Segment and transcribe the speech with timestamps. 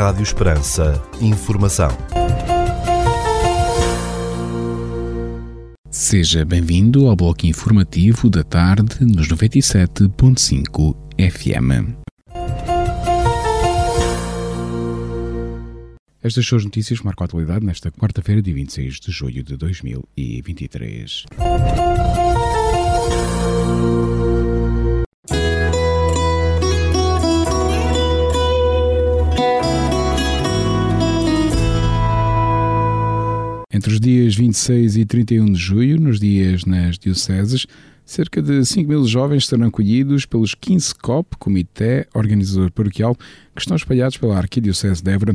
[0.00, 1.00] Rádio Esperança.
[1.20, 1.90] Informação.
[5.90, 11.92] Seja bem-vindo ao bloco informativo da tarde nos 97.5 FM.
[16.22, 21.26] Estas são as notícias marcam a atualidade nesta quarta-feira, dia 26 de julho de 2023.
[33.80, 37.66] Entre os dias 26 e 31 de julho, nos dias nas dioceses,
[38.04, 43.16] cerca de 5 mil jovens serão acolhidos pelos 15 COP, Comitê Organizador Paroquial,
[43.56, 45.34] que estão espalhados pela Arquidiocese de Évora,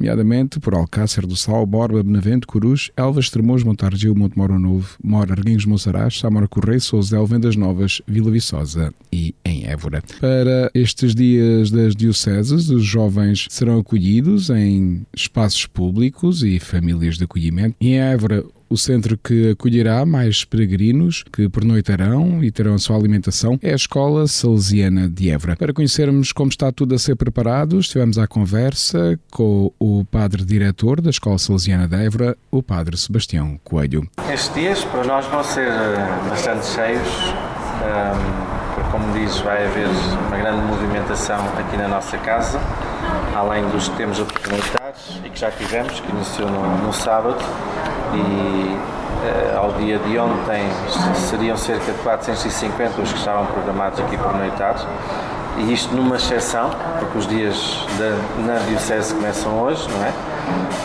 [0.00, 5.34] nomeadamente por Alcácer do Sal, Borba, Benavente, Corus, Elvas, Tremoso, Montargil, Monte Moro Novo, Mora,
[5.34, 10.02] Arguinhos, Monsaraz, Samora Correia, Souzel, Vendas Novas, Vila Viçosa e em Évora.
[10.18, 17.24] Para estes dias das dioceses, os jovens serão acolhidos em espaços públicos e famílias de
[17.24, 17.76] acolhimento.
[17.80, 23.58] Em Évora, o centro que acolherá mais peregrinos que pernoitarão e terão a sua alimentação
[23.60, 25.56] é a Escola Salesiana de Évora.
[25.56, 31.00] Para conhecermos como está tudo a ser preparado, estivemos à conversa com o padre diretor
[31.00, 34.08] da Escola Salesiana de Évora, o padre Sebastião Coelho.
[34.32, 37.08] Estes dias para nós vão ser eh, bastante cheios.
[37.82, 38.59] porque,
[38.90, 39.86] como dizes, vai haver
[40.26, 42.60] uma grande movimentação aqui na nossa casa,
[43.34, 47.38] além dos que temos a oportunidade e que já tivemos, que iniciou no, no sábado
[48.14, 50.68] e uh, ao dia de ontem
[51.14, 54.86] seriam cerca de 450 os que estavam programados aqui por noitados
[55.58, 60.12] e isto numa exceção, porque os dias da, na Diocese começam hoje, não é?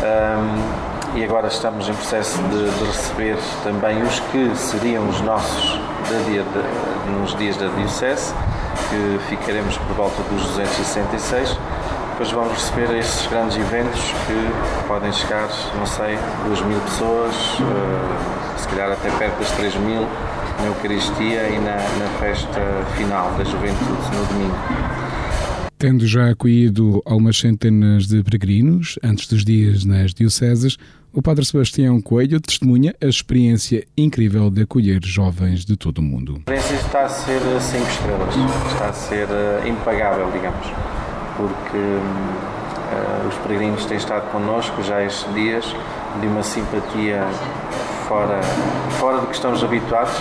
[0.03, 5.79] Um, e agora estamos em processo de, de, receber também os que seriam os nossos
[6.27, 8.33] dia de, nos dias da Diocese,
[8.89, 11.57] que ficaremos por volta dos 266
[12.17, 18.57] depois vamos receber estes grandes eventos que podem chegar, não sei, 2 mil pessoas, uh,
[18.57, 20.07] se calhar até perto das 3 mil
[20.61, 22.61] na Eucaristia e na, na festa
[22.95, 24.55] final da juventude no domingo.
[25.77, 30.77] Tendo já acolhido algumas centenas de peregrinos antes dos dias nas dioceses,
[31.13, 36.41] o Padre Sebastião Coelho testemunha a experiência incrível de acolher jovens de todo o mundo.
[36.47, 38.35] A experiência está a ser 5 estrelas,
[38.71, 41.05] está a ser uh, impagável, digamos
[41.37, 45.65] porque uh, os peregrinos têm estado connosco já estes dias
[46.21, 47.27] de uma simpatia
[48.07, 48.39] fora,
[48.99, 50.13] fora do que estamos habituados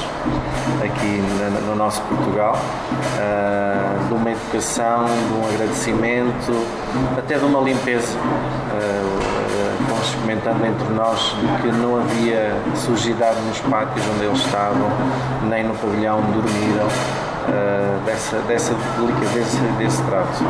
[0.82, 1.22] aqui
[1.66, 6.66] no nosso Portugal, uh, de uma educação, de um agradecimento,
[7.18, 8.16] até de uma limpeza.
[8.18, 9.34] Uh,
[9.88, 14.88] fomos comentando entre nós que não havia sujidade nos pátios onde eles estavam,
[15.48, 16.88] nem no pavilhão onde dormiram
[17.48, 20.44] uh, dessa, dessa delicadeza desse trato.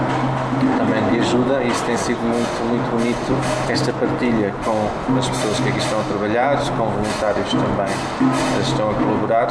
[0.79, 3.37] Também de ajuda, isso tem sido muito, muito bonito,
[3.69, 8.91] esta partilha com as pessoas que aqui estão a trabalhar, com voluntários também que estão
[8.91, 9.49] a colaborar,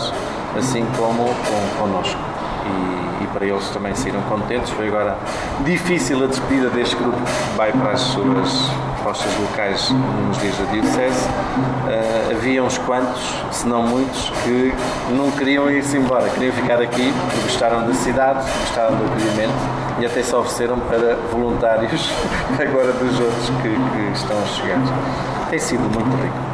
[0.58, 2.20] assim como com, connosco.
[2.66, 4.70] E, e, para eles também saíram contentes.
[4.70, 5.18] Foi agora
[5.66, 7.20] difícil a despedida deste grupo
[7.58, 8.70] vai para as suas
[9.04, 9.92] postas locais
[10.28, 11.28] nos dias da Diocese.
[11.28, 13.22] Uh, havia uns quantos,
[13.52, 14.74] se não muitos, que
[15.12, 19.54] não queriam ir-se embora, queriam ficar aqui porque gostaram da cidade, gostaram do acolhimento
[20.00, 22.10] e até se ofereceram para voluntários
[22.60, 24.80] agora dos outros que, que estão a chegar.
[25.50, 26.53] Tem sido muito rico.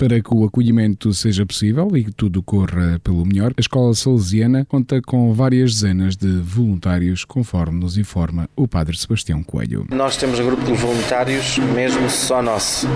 [0.00, 4.64] Para que o acolhimento seja possível e que tudo corra pelo melhor, a Escola Salesiana
[4.64, 9.84] conta com várias dezenas de voluntários, conforme nos informa o Padre Sebastião Coelho.
[9.90, 12.88] Nós temos um grupo de voluntários, mesmo só nosso.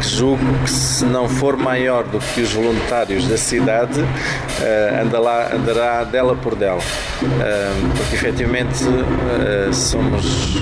[0.00, 6.04] que julgo que se não for maior do que os voluntários da cidade, uh, andará
[6.04, 6.80] dela por dela.
[7.98, 10.56] porque efetivamente uh, somos,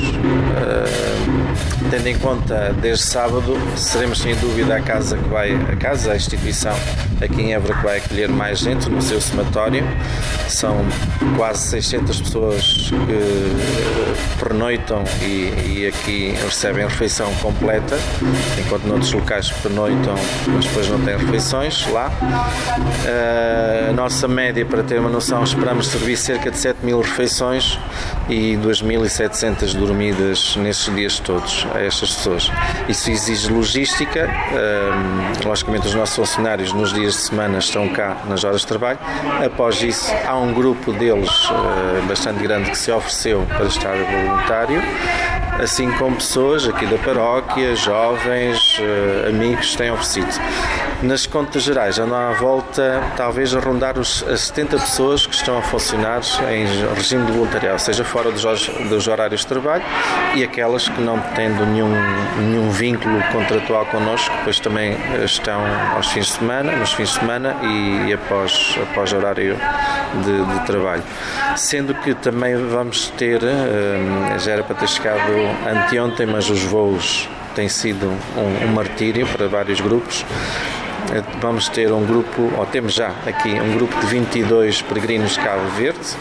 [1.88, 6.16] tendo em conta desde sábado, seremos sem dúvida a casa que vai, a casa, a
[6.16, 6.74] instituição
[7.20, 9.84] aqui em Évora que vai acolher mais gente no seu somatório.
[10.48, 10.84] São
[11.36, 17.96] quase 600 pessoas que pernoitam e, e aqui recebem refeição completa,
[18.58, 20.14] enquanto noutros locais pernoitam,
[20.48, 22.10] mas depois não têm refeições lá.
[22.10, 27.78] Uh, a nossa média, para ter uma noção, esperamos servir cerca de 7 mil refeições
[28.28, 32.50] e 2.700 dormidas nesses dias todos a estas pessoas.
[32.88, 38.44] Isso exige logística, uh, logicamente os nossos funcionários nos dias de semana estão cá nas
[38.44, 38.98] horas de trabalho.
[39.44, 44.82] Após isso, há um grupo deles uh, bastante grande que se ofereceu para estar voluntário,
[45.62, 50.30] assim como pessoas aqui da paróquia, jovens, uh, amigos têm oferecido.
[51.02, 55.56] Nas contas gerais andam à volta, talvez, a rondar os, as 70 pessoas que estão
[55.56, 56.20] a funcionar
[56.52, 59.82] em regime de voluntariado, seja fora dos, horários de trabalho
[60.34, 61.90] e aquelas que não tendo nenhum,
[62.38, 64.94] nenhum vínculo contratual connosco, depois também
[65.24, 65.62] estão
[65.94, 69.56] aos fins de semana, nos fins de semana e, e após, após horário
[70.22, 71.02] de, de, trabalho.
[71.56, 75.32] Sendo que também vamos ter, eh, já era para ter chegado
[75.66, 78.06] anteontem, mas os voos têm sido
[78.36, 80.89] um, um martírio para vários grupos eh,
[81.40, 85.68] vamos ter um grupo, ou temos já aqui um grupo de 22 peregrinos de Cabo
[85.70, 86.16] Verde,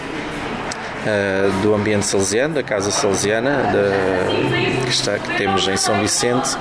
[1.05, 6.57] uh, do ambiente salesiano, da Casa Salesiana, de, que, está, que temos em São Vicente,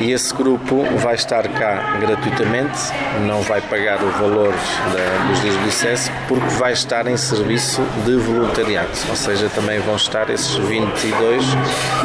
[0.00, 2.78] e esse grupo vai estar cá gratuitamente,
[3.26, 7.82] não vai pagar o valor da, dos dias de licença, porque vai estar em serviço
[8.04, 11.44] de voluntariado, ou seja, também vão estar esses 22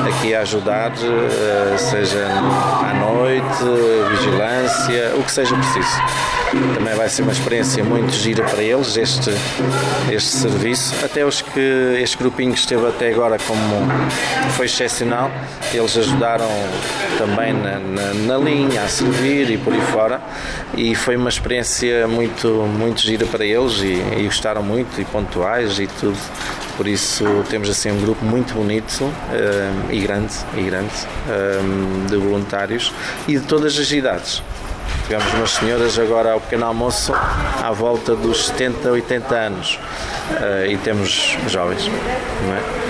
[0.08, 3.64] aqui a ajudar, uh, seja à noite,
[4.10, 6.02] vigilância, o que seja preciso.
[6.74, 9.30] Também vai ser uma experiência muito gira para eles este,
[10.12, 10.94] este serviço.
[11.06, 11.69] Até os que
[12.02, 13.88] este grupinho que esteve até agora como
[14.52, 15.32] foi excepcional,
[15.74, 16.50] eles ajudaram
[17.18, 20.22] também na, na, na linha a servir e por aí fora
[20.76, 25.80] e foi uma experiência muito, muito gira para eles e, e gostaram muito e pontuais
[25.80, 26.18] e tudo.
[26.78, 30.94] Por isso temos assim um grupo muito bonito um, eh, e grande, e grande
[31.28, 32.94] um, eh, de voluntários
[33.28, 34.42] e de todas as idades.
[35.10, 39.80] Tivemos umas senhoras agora ao pequeno almoço à volta dos 70, 80 anos
[40.30, 42.90] uh, e temos jovens, não é?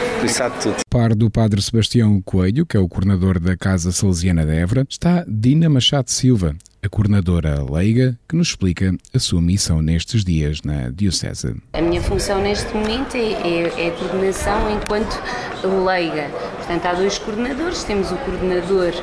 [0.90, 5.24] Par do Padre Sebastião Coelho, que é o coordenador da Casa Salesiana de Évora, está
[5.26, 10.90] Dina Machado Silva, a coordenadora leiga, que nos explica a sua missão nestes dias na
[10.90, 11.56] Diocese.
[11.74, 15.22] A minha função neste momento é, é, é a coordenação enquanto
[15.86, 16.30] leiga.
[16.58, 18.94] Portanto, há dois coordenadores, temos o coordenador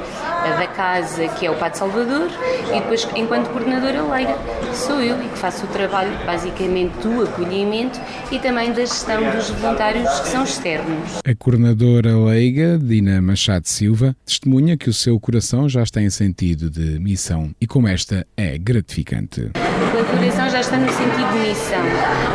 [0.55, 2.31] da casa, que é o Padre Salvador,
[2.71, 4.37] e depois, enquanto coordenadora leiga,
[4.73, 8.01] sou eu e que faço o trabalho basicamente do acolhimento
[8.31, 11.21] e também da gestão dos voluntários que são externos.
[11.25, 16.71] A coordenadora leiga, Dina Machado Silva, testemunha que o seu coração já está em sentido
[16.71, 19.51] de missão e como esta é gratificante.
[19.55, 21.83] O coração já está no sentido de missão.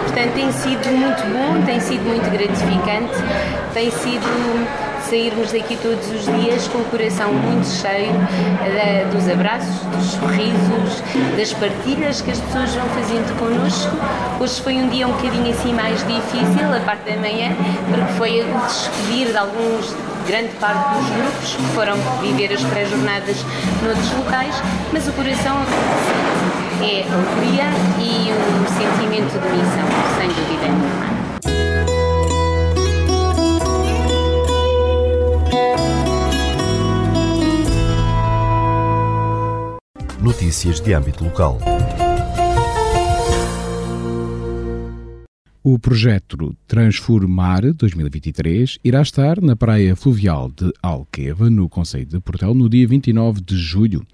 [0.04, 3.14] Portanto, tem sido muito bom, tem sido muito gratificante,
[3.74, 8.14] tem sido sairmos daqui todos os dias com o coração muito cheio
[9.12, 11.04] dos abraços, dos sorrisos,
[11.36, 13.92] das partilhas que as pessoas vão fazendo connosco.
[14.40, 17.52] Hoje foi um dia um bocadinho assim mais difícil, a parte da manhã,
[17.90, 19.96] porque foi o despedir de alguns
[20.28, 23.44] grande parte dos grupos que foram viver as pré-jornadas
[23.84, 24.56] noutros locais,
[24.94, 25.58] mas o coração
[26.82, 27.66] é alegria
[28.00, 29.88] e um sentimento de missão,
[30.18, 31.21] sem dúvida nenhuma.
[40.22, 41.58] Notícias de âmbito local.
[45.64, 52.54] O projeto Transformar 2023 irá estar na praia fluvial de Alqueva, no Conselho de Portel,
[52.54, 54.06] no dia 29 de julho.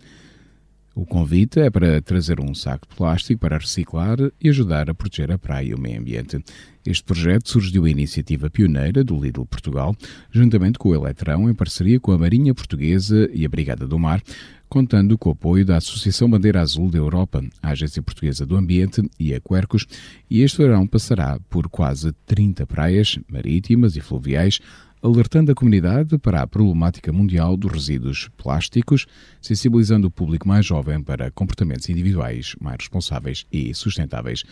[0.95, 5.31] O convite é para trazer um saco de plástico para reciclar e ajudar a proteger
[5.31, 6.44] a praia e o meio ambiente.
[6.83, 9.95] Este projeto surgiu a iniciativa pioneira do Lidl Portugal,
[10.31, 14.24] juntamente com o Eletrão, em parceria com a Marinha Portuguesa e a Brigada do Mar,
[14.69, 19.02] contando com o apoio da Associação Bandeira Azul da Europa, a Agência Portuguesa do Ambiente
[19.19, 19.86] e a Quercus,
[20.30, 24.60] e este verão passará por quase 30 praias marítimas e fluviais,
[25.02, 29.06] alertando a comunidade para a problemática mundial dos resíduos plásticos,
[29.42, 34.44] sensibilizando o público mais jovem para comportamentos individuais mais responsáveis e sustentáveis.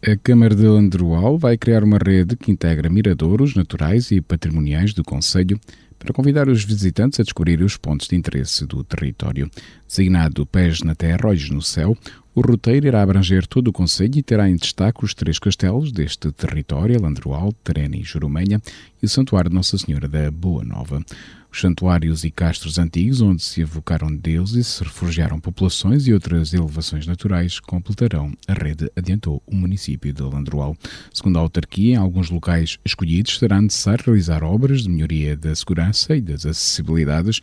[0.00, 5.02] A Câmara de Landrual vai criar uma rede que integra miradouros naturais e patrimoniais do
[5.02, 5.58] Conselho
[5.98, 9.50] para convidar os visitantes a descobrir os pontos de interesse do território.
[9.88, 11.98] Designado Pés na Terra, Olhos no Céu,
[12.32, 16.30] o roteiro irá abranger todo o Conselho e terá em destaque os três castelos deste
[16.30, 18.62] território, Landroal, Terena e Jurumenha,
[19.02, 21.04] e o Santuário de Nossa Senhora da Boa Nova.
[21.50, 27.06] Os santuários e castros antigos, onde se evocaram deuses se refugiaram populações e outras elevações
[27.06, 30.76] naturais, completarão a rede, adiantou o município de Landroal.
[31.12, 36.14] Segundo a autarquia, em alguns locais escolhidos será necessário realizar obras de melhoria da segurança
[36.14, 37.40] e das acessibilidades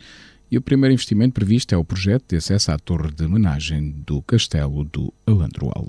[0.50, 4.22] e o primeiro investimento previsto é o projeto de acesso à torre de homenagem do
[4.22, 5.86] Castelo do Alandroal.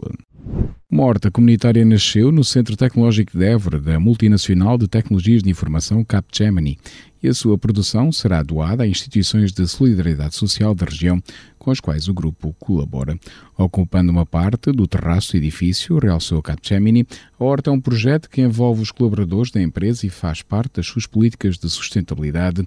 [0.90, 6.04] Uma horta comunitária nasceu no Centro Tecnológico de Évora, da multinacional de tecnologias de informação
[6.04, 6.80] Capgemini,
[7.22, 11.22] e a sua produção será doada a instituições de solidariedade social da região
[11.68, 13.20] com as quais o grupo colabora.
[13.58, 17.06] Ocupando uma parte do terraço do edifício, realçou Capgemini,
[17.38, 20.88] a Horta é um projeto que envolve os colaboradores da empresa e faz parte das
[20.88, 22.66] suas políticas de sustentabilidade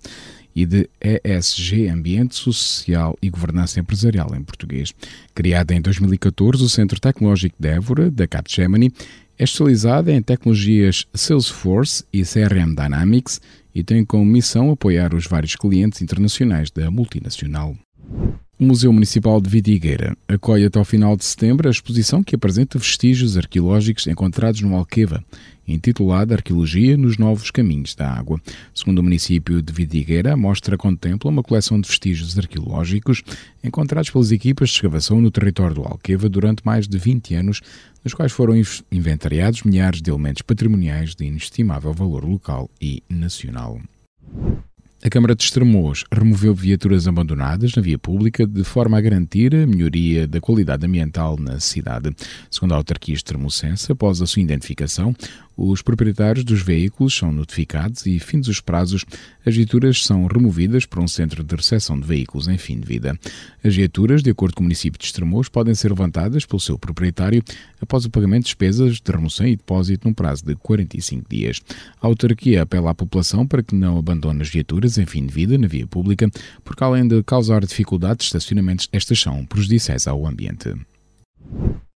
[0.55, 4.93] e de ESG, Ambiente Social e Governança Empresarial em português.
[5.35, 8.93] Criada em 2014, o Centro Tecnológico de Évora, da Capgemini,
[9.41, 13.41] é especializada em tecnologias Salesforce e CRM Dynamics
[13.75, 17.75] e tem como missão apoiar os vários clientes internacionais da multinacional.
[18.61, 22.79] O Museu Municipal de Vidigueira acolhe até ao final de setembro a exposição que apresenta
[22.79, 25.25] vestígios arqueológicos encontrados no Alqueva,
[25.67, 28.39] intitulada Arqueologia nos Novos Caminhos da Água.
[28.75, 33.23] Segundo o município de Vidigueira, a mostra contempla uma coleção de vestígios arqueológicos
[33.65, 37.63] encontrados pelas equipas de escavação no território do Alqueva durante mais de 20 anos,
[38.05, 38.53] nos quais foram
[38.93, 43.81] inventariados milhares de elementos patrimoniais de inestimável valor local e nacional.
[45.03, 49.67] A Câmara de Estremoz removeu viaturas abandonadas na via pública de forma a garantir a
[49.67, 52.15] melhoria da qualidade ambiental na cidade.
[52.51, 55.17] Segundo a autarquia extremocense, após a sua identificação,
[55.57, 59.05] os proprietários dos veículos são notificados e, fins os prazos,
[59.45, 63.19] as viaturas são removidas para um centro de recepção de veículos em fim de vida.
[63.63, 67.43] As viaturas, de acordo com o município de Estremoz, podem ser levantadas pelo seu proprietário
[67.81, 71.61] após o pagamento de despesas de remoção e depósito num prazo de 45 dias.
[72.01, 75.59] A autarquia apela à população para que não abandone as viaturas em fim de vida
[75.59, 76.31] na via pública,
[76.65, 80.75] porque além de causar dificuldades de estacionamentos, estas são prejudiciais ao ambiente.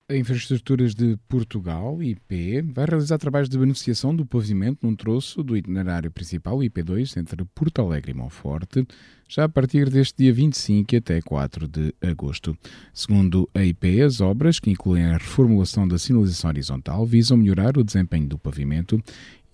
[0.09, 5.57] A Infraestruturas de Portugal, IP, vai realizar trabalhos de beneficiação do pavimento num troço do
[5.57, 8.87] itinerário principal, IP2, entre Porto Alegre e Monforte,
[9.29, 12.59] já a partir deste dia 25 até 4 de agosto.
[12.93, 17.85] Segundo a IP, as obras, que incluem a reformulação da sinalização horizontal, visam melhorar o
[17.85, 19.01] desempenho do pavimento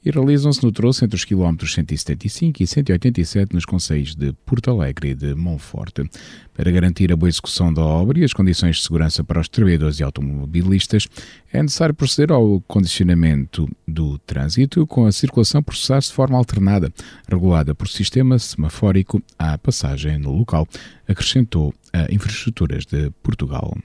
[0.05, 5.11] e realizam-se no troço entre os quilómetros 175 e 187 nos concelhos de Porto Alegre
[5.11, 6.09] e de Monforte.
[6.55, 10.01] Para garantir a boa execução da obra e as condições de segurança para os trabalhadores
[10.01, 11.07] e automobilistas,
[11.53, 16.93] é necessário proceder ao condicionamento do trânsito com a circulação processar-se de forma alternada,
[17.29, 20.67] regulada por sistema semafórico à passagem no local,
[21.07, 23.77] acrescentou a Infraestruturas de Portugal.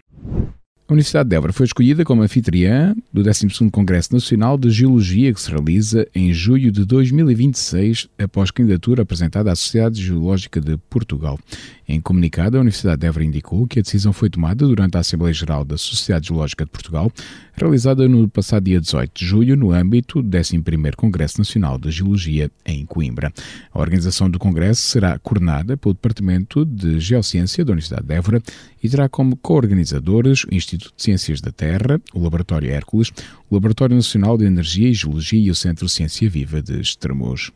[0.85, 5.41] A Universidade de Évora foi escolhida como anfitriã do 12º Congresso Nacional de Geologia que
[5.41, 11.39] se realiza em julho de 2026, após candidatura apresentada à Sociedade Geológica de Portugal.
[11.87, 15.33] Em comunicado, a Universidade de Évora indicou que a decisão foi tomada durante a Assembleia
[15.33, 17.11] Geral da Sociedade Geológica de Portugal,
[17.53, 22.49] realizada no passado dia 18 de julho, no âmbito do 11º Congresso Nacional de Geologia
[22.65, 23.33] em Coimbra.
[23.71, 28.41] A organização do Congresso será coordenada pelo Departamento de Geociência da Universidade de Évora
[28.81, 33.11] e terá como co-organizadores o Instituto de Ciências da Terra, o Laboratório Hércules,
[33.49, 37.51] o Laboratório Nacional de Energia e Geologia e o Centro Ciência Viva de Estremoz.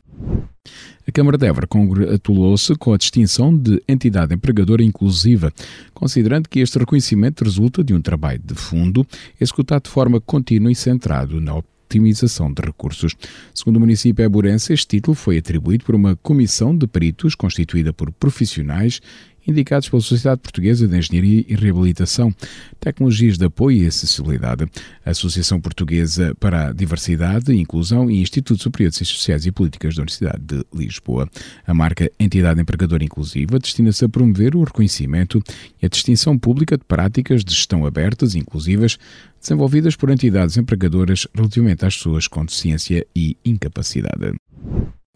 [1.07, 5.53] A Câmara de Évora congratulou-se com a distinção de entidade empregadora inclusiva,
[5.93, 9.07] considerando que este reconhecimento resulta de um trabalho de fundo
[9.39, 13.15] executado de forma contínua e centrado na optimização de recursos.
[13.53, 18.11] Segundo o município Eburense, este título foi atribuído por uma comissão de peritos constituída por
[18.11, 18.99] profissionais
[19.47, 22.33] indicados pela Sociedade Portuguesa de Engenharia e Reabilitação,
[22.79, 24.65] Tecnologias de Apoio e Acessibilidade,
[25.05, 29.95] Associação Portuguesa para a Diversidade e Inclusão e Instituto Superior de Ciências Sociais e Políticas
[29.95, 31.29] da Universidade de Lisboa.
[31.65, 35.41] A marca Entidade Empregadora Inclusiva destina-se a promover o reconhecimento
[35.81, 38.97] e a distinção pública de práticas de gestão abertas e inclusivas
[39.39, 44.33] desenvolvidas por entidades empregadoras relativamente às pessoas com deficiência e incapacidade.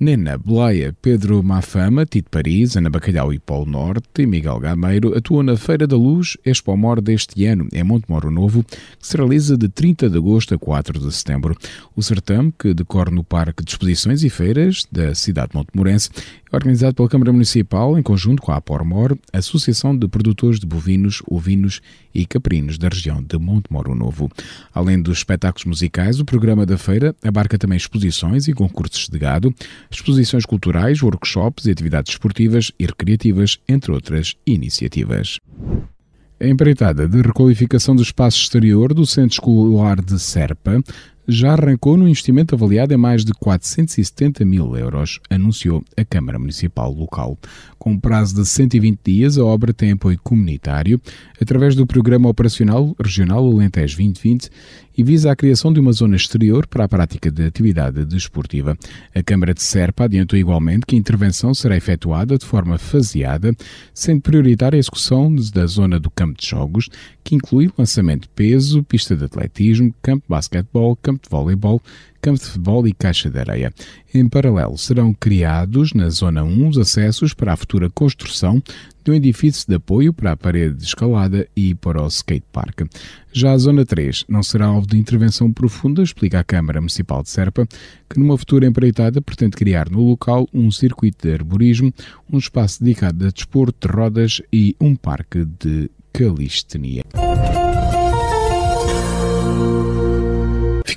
[0.02, 5.44] Nena, Beleia, Pedro Mafama, Tito Paris, Ana Bacalhau e Polo Norte e Miguel Gameiro atuam
[5.44, 9.70] na Feira da Luz Expo Mor deste ano, em Montemoro Novo, que se realiza de
[9.70, 11.56] 30 de agosto a 4 de setembro.
[11.96, 16.10] O certame, que decorre no Parque de Exposições e Feiras da cidade de Montemorense,
[16.52, 21.82] organizado pela Câmara Municipal, em conjunto com a Apormor, Associação de Produtores de Bovinos, Ovinos
[22.14, 24.30] e Caprinos da região de Montemoro Novo.
[24.74, 29.54] Além dos espetáculos musicais, o programa da feira abarca também exposições e concursos de gado,
[29.90, 35.40] exposições culturais, workshops e atividades esportivas e recreativas, entre outras iniciativas.
[36.42, 40.82] A empreitada de requalificação do espaço exterior do Centro Escolar de Serpa
[41.28, 46.92] já arrancou no investimento avaliado em mais de 470 mil euros, anunciou a Câmara Municipal
[46.92, 47.38] local.
[47.78, 51.00] Com um prazo de 120 dias, a obra tem apoio comunitário
[51.42, 54.50] através do Programa Operacional Regional Alentejo 2020
[54.98, 58.78] e visa a criação de uma zona exterior para a prática de atividade desportiva.
[59.14, 63.54] A Câmara de Serpa adiantou igualmente que a intervenção será efetuada de forma faseada,
[63.94, 66.90] sendo prioritária a execução da zona do campo de jogos,
[67.24, 71.82] que inclui lançamento de peso, pista de atletismo, campo de basquetebol, campo de voleibol,
[72.22, 73.74] campo de futebol e caixa de areia.
[74.14, 78.62] Em paralelo, serão criados na Zona 1 os acessos para a futura construção
[79.04, 82.88] de um edifício de apoio para a parede de escalada e para o skatepark.
[83.34, 87.30] Já a Zona 3 não será alvo de intervenção profunda, explica a Câmara Municipal de
[87.30, 87.68] Serpa,
[88.10, 91.94] que numa futura empreitada pretende criar no local um circuito de arborismo,
[92.32, 97.04] um espaço dedicado a desporto de rodas e um parque de calistenia.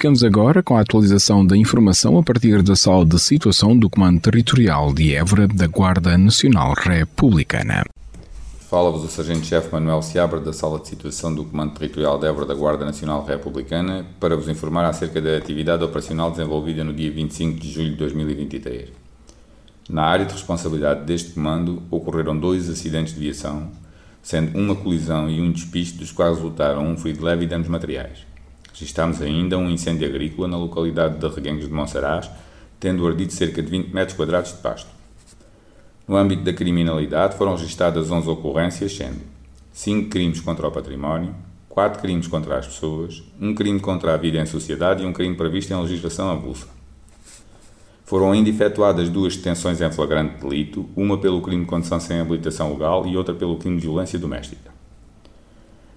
[0.04, 4.20] Ficamos agora com a atualização da informação a partir da sala de situação do Comando
[4.20, 7.86] Territorial de Évora da Guarda Nacional Republicana.
[8.68, 12.52] Fala-vos o Sargento-Chefe Manuel Seabra da Sala de Situação do Comando Territorial de Évora da
[12.52, 17.72] Guarda Nacional Republicana para vos informar acerca da atividade operacional desenvolvida no dia 25 de
[17.72, 18.90] julho de 2023.
[19.88, 23.70] Na área de responsabilidade deste comando ocorreram dois acidentes de viação,
[24.22, 28.33] sendo uma colisão e um despiste dos quais resultaram um ferido leve e danos materiais.
[28.74, 32.28] Registámos ainda um incêndio agrícola na localidade de Reguengos de Monsaraz,
[32.80, 34.90] tendo ardido cerca de 20 metros quadrados de pasto.
[36.08, 39.20] No âmbito da criminalidade foram registadas 11 ocorrências, sendo
[39.72, 41.32] 5 crimes contra o património,
[41.68, 45.36] 4 crimes contra as pessoas, um crime contra a vida em sociedade e um crime
[45.36, 46.66] previsto em legislação avulsa.
[48.04, 52.72] Foram ainda efetuadas duas detenções em flagrante delito, uma pelo crime de condução sem habilitação
[52.72, 54.73] legal e outra pelo crime de violência doméstica.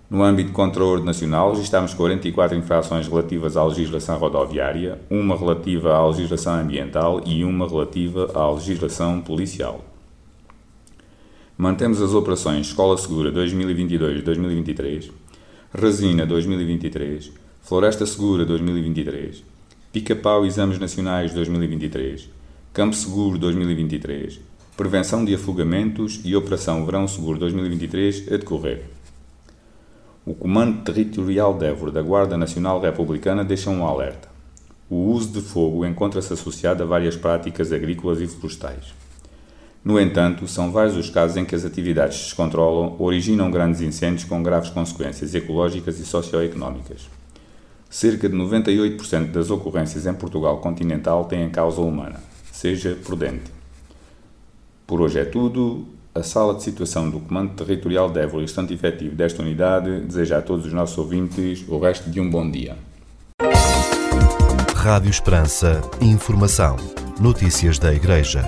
[0.09, 6.53] No âmbito controle nacional, registramos 44 infrações relativas à legislação rodoviária, uma relativa à legislação
[6.53, 9.83] ambiental e uma relativa à legislação policial.
[11.57, 15.11] Mantemos as operações Escola Segura 2022-2023,
[15.73, 19.43] Resina 2023, Floresta Segura 2023,
[19.91, 22.29] Pica-Pau Exames Nacionais 2023,
[22.71, 24.39] Campo Seguro 2023,
[24.77, 28.96] Prevenção de Afogamentos e Operação Verão Seguro 2023 a decorrer.
[30.29, 34.27] O Comando Territorial de Évora da Guarda Nacional Republicana deixa um alerta.
[34.89, 38.93] O uso de fogo encontra-se associado a várias práticas agrícolas e florestais.
[39.81, 44.25] No entanto, são vários os casos em que as atividades se descontrolam originam grandes incêndios
[44.25, 47.09] com graves consequências ecológicas e socioeconómicas.
[47.89, 52.21] Cerca de 98% das ocorrências em Portugal continental têm causa humana.
[52.51, 53.49] Seja prudente.
[54.85, 55.87] Por hoje é tudo
[56.17, 60.01] a sala de situação do Comando Territorial de Évora e o estante efetivo desta unidade
[60.01, 62.75] deseja a todos os nossos ouvintes o resto de um bom dia.
[64.75, 65.81] Rádio Esperança.
[66.01, 66.77] Informação.
[67.19, 68.43] Notícias da Igreja.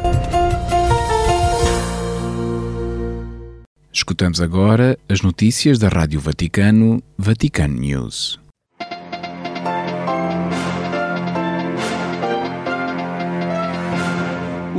[3.92, 8.40] Escutamos agora as notícias da Rádio Vaticano, Vatican News.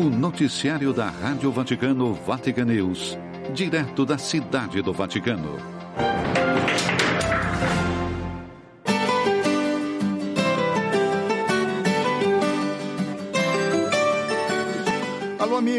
[0.00, 3.18] O noticiário da Rádio Vaticano, Vatican News.
[3.52, 5.79] Direto da Cidade do Vaticano.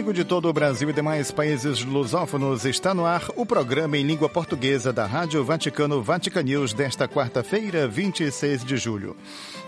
[0.02, 4.04] Amigo de todo o Brasil e demais países lusófonos, está no ar o programa em
[4.04, 9.16] língua portuguesa da Rádio Vaticano Vatican News desta quarta-feira, 26 de julho.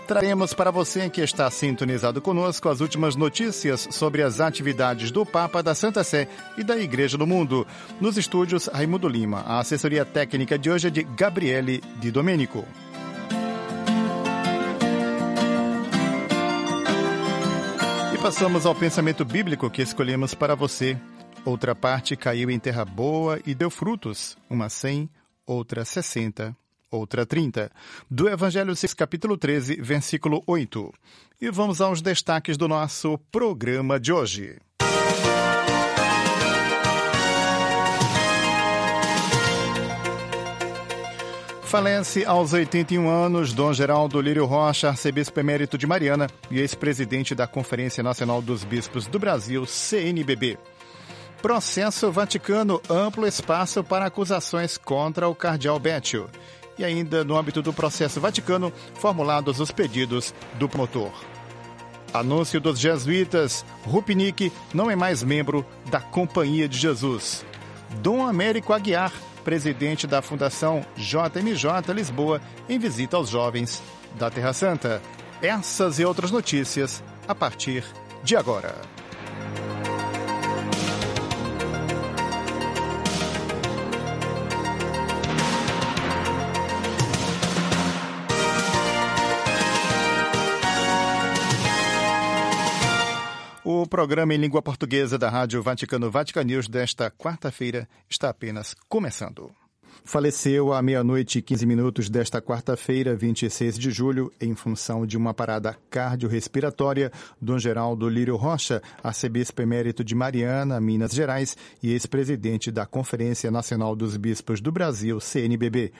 [0.08, 5.62] Traremos para você que está sintonizado conosco as últimas notícias sobre as atividades do Papa,
[5.62, 6.26] da Santa Sé
[6.58, 7.64] e da Igreja do Mundo.
[8.00, 9.38] Nos estúdios, Raimundo Lima.
[9.46, 12.64] A assessoria técnica de hoje é de Gabriele Di Domenico.
[18.24, 20.96] Passamos ao pensamento bíblico que escolhemos para você.
[21.44, 25.10] Outra parte caiu em terra boa e deu frutos, uma cem,
[25.46, 26.56] outra sessenta
[26.90, 27.70] outra 30,
[28.08, 30.94] do Evangelho 6, capítulo 13, versículo 8.
[31.40, 34.58] E vamos aos destaques do nosso programa de hoje.
[41.74, 47.48] Falece aos 81 anos Dom Geraldo Lírio Rocha, arcebispo emérito de Mariana e ex-presidente da
[47.48, 50.56] Conferência Nacional dos Bispos do Brasil, CNBB.
[51.42, 56.30] Processo Vaticano, amplo espaço para acusações contra o cardeal Bétio.
[56.78, 61.10] E ainda no âmbito do processo Vaticano, formulados os pedidos do promotor.
[62.12, 67.44] Anúncio dos jesuítas, Rupinique não é mais membro da Companhia de Jesus.
[68.00, 69.12] Dom Américo Aguiar,
[69.44, 73.82] presidente da Fundação JMJ Lisboa, em visita aos jovens
[74.18, 75.02] da Terra Santa.
[75.42, 77.84] Essas e outras notícias a partir
[78.22, 78.93] de agora.
[93.84, 99.52] O programa em língua portuguesa da Rádio Vaticano Vatican News desta quarta-feira está apenas começando.
[100.02, 105.34] Faleceu à meia-noite e 15 minutos desta quarta-feira, 26 de julho, em função de uma
[105.34, 112.86] parada cardiorrespiratória, Dom Geraldo Lírio Rocha, arcebispo emérito de Mariana, Minas Gerais, e ex-presidente da
[112.86, 115.92] Conferência Nacional dos Bispos do Brasil, CNBB.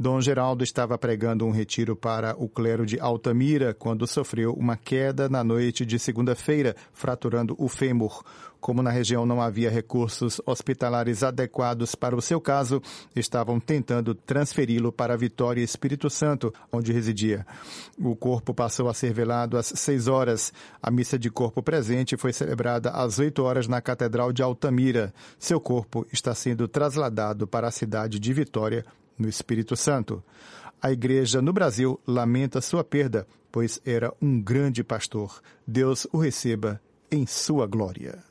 [0.00, 5.28] Dom Geraldo estava pregando um retiro para o clero de Altamira quando sofreu uma queda
[5.28, 8.22] na noite de segunda-feira, fraturando o fêmur.
[8.60, 12.80] Como na região não havia recursos hospitalares adequados para o seu caso,
[13.14, 17.44] estavam tentando transferi-lo para Vitória Espírito Santo, onde residia.
[17.98, 20.52] O corpo passou a ser velado às seis horas.
[20.80, 25.12] A missa de corpo presente foi celebrada às oito horas na Catedral de Altamira.
[25.40, 28.84] Seu corpo está sendo trasladado para a cidade de Vitória,
[29.18, 30.22] no Espírito Santo.
[30.80, 35.40] A igreja no Brasil lamenta sua perda, pois era um grande pastor.
[35.66, 38.27] Deus o receba em sua glória.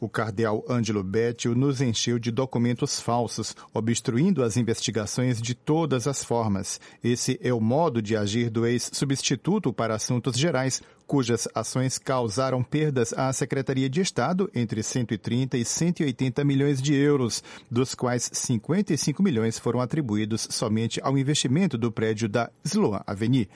[0.00, 6.22] O cardeal Ângelo Bétio nos encheu de documentos falsos, obstruindo as investigações de todas as
[6.22, 6.80] formas.
[7.02, 13.12] Esse é o modo de agir do ex-substituto para assuntos gerais, cujas ações causaram perdas
[13.12, 19.58] à Secretaria de Estado entre 130 e 180 milhões de euros, dos quais 55 milhões
[19.58, 23.48] foram atribuídos somente ao investimento do prédio da Sloan Avenue.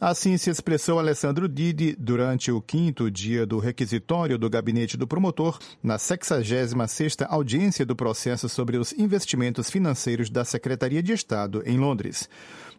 [0.00, 5.58] Assim se expressou Alessandro Didi durante o quinto dia do requisitório do gabinete do promotor,
[5.82, 12.28] na 66ª audiência do processo sobre os investimentos financeiros da Secretaria de Estado em Londres.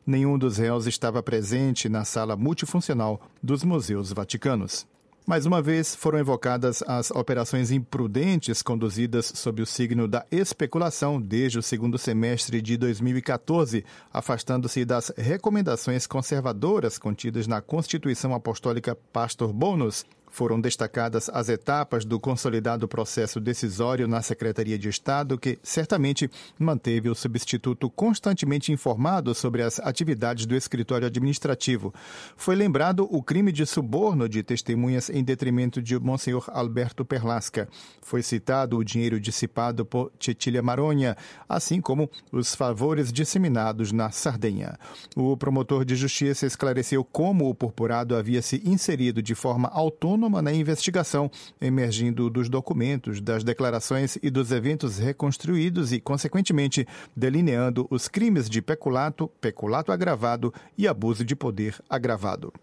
[0.05, 4.85] Nenhum dos réus estava presente na sala multifuncional dos Museus Vaticanos.
[5.25, 11.57] Mais uma vez foram evocadas as operações imprudentes conduzidas sob o signo da especulação desde
[11.57, 20.05] o segundo semestre de 2014, afastando-se das recomendações conservadoras contidas na Constituição Apostólica Pastor Bonus,
[20.33, 27.07] foram destacadas as etapas do consolidado processo decisório na Secretaria de Estado, que certamente manteve
[27.07, 31.93] o substituto constantemente informado sobre as atividades do escritório administrativo.
[32.35, 37.69] Foi lembrado o crime de suborno de testemunhas em detrimento de Monsenhor Alberto Perlasca.
[38.01, 41.15] Foi citado o dinheiro dissipado por Cecília Maronha,
[41.47, 44.79] assim como os favores disseminados na Sardenha.
[45.15, 50.41] O promotor de justiça esclareceu como o purpurado havia se inserido de forma autônoma autônoma
[50.41, 58.07] na investigação, emergindo dos documentos, das declarações e dos eventos reconstruídos e, consequentemente, delineando os
[58.07, 62.53] crimes de peculato, peculato agravado e abuso de poder agravado.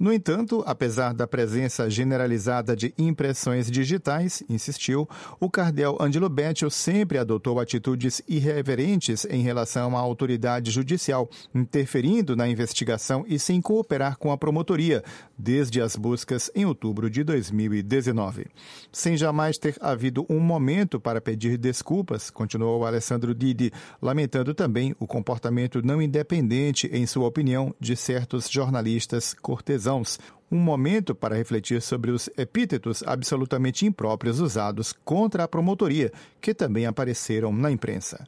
[0.00, 5.06] No entanto, apesar da presença generalizada de impressões digitais, insistiu,
[5.38, 12.48] o cardeal Angelo Bettel sempre adotou atitudes irreverentes em relação à autoridade judicial, interferindo na
[12.48, 15.04] investigação e sem cooperar com a promotoria,
[15.36, 18.46] desde as buscas em outubro de 2019.
[18.90, 25.06] Sem jamais ter havido um momento para pedir desculpas, continuou Alessandro Didi, lamentando também o
[25.06, 29.89] comportamento não independente, em sua opinião, de certos jornalistas cortesãos
[30.50, 36.86] um momento para refletir sobre os epítetos absolutamente impróprios usados contra a promotoria, que também
[36.86, 38.26] apareceram na imprensa.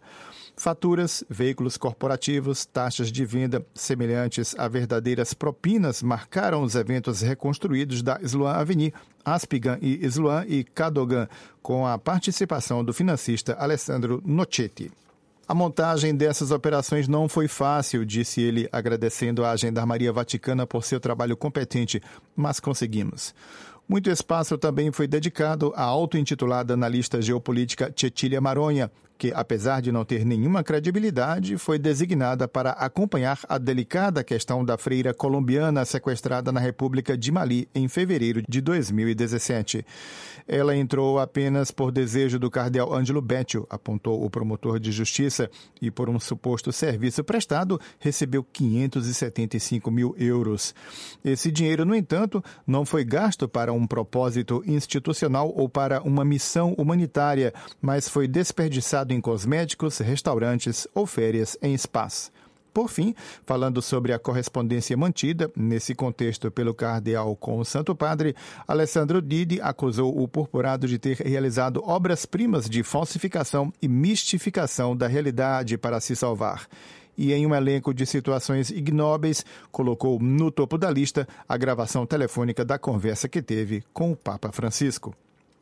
[0.54, 8.20] Faturas, veículos corporativos, taxas de venda semelhantes a verdadeiras propinas marcaram os eventos reconstruídos da
[8.22, 8.92] Sloan Avenue,
[9.24, 11.26] Aspigan e Sloan e Cadogan,
[11.62, 14.92] com a participação do financista Alessandro Nocetti.
[15.46, 21.00] A montagem dessas operações não foi fácil, disse ele, agradecendo à Gendarmeria Vaticana por seu
[21.00, 22.00] trabalho competente,
[22.34, 23.34] mas conseguimos.
[23.88, 28.90] Muito espaço também foi dedicado à auto-intitulada analista geopolítica Cecília Maronha,
[29.22, 34.76] que, apesar de não ter nenhuma credibilidade, foi designada para acompanhar a delicada questão da
[34.76, 39.86] freira colombiana sequestrada na República de Mali em fevereiro de 2017.
[40.48, 45.48] Ela entrou apenas por desejo do cardeal Ângelo Betio, apontou o promotor de justiça,
[45.80, 50.74] e por um suposto serviço prestado, recebeu 575 mil euros.
[51.24, 56.74] Esse dinheiro, no entanto, não foi gasto para um propósito institucional ou para uma missão
[56.76, 62.32] humanitária, mas foi desperdiçado em cosméticos, restaurantes ou férias em spas.
[62.72, 68.34] Por fim, falando sobre a correspondência mantida, nesse contexto, pelo cardeal com o Santo Padre,
[68.66, 75.76] Alessandro Didi acusou o purpurado de ter realizado obras-primas de falsificação e mistificação da realidade
[75.76, 76.66] para se salvar
[77.16, 82.64] e, em um elenco de situações ignóbeis, colocou no topo da lista a gravação telefônica
[82.64, 85.14] da conversa que teve com o Papa Francisco.